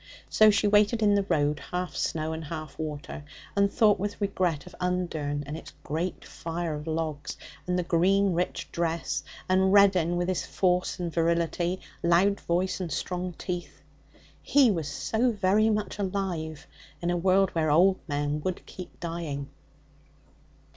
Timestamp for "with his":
10.17-10.43